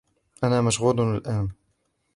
أنا 0.43 0.61
مشغول 0.61 0.99
الأن. 1.15 1.49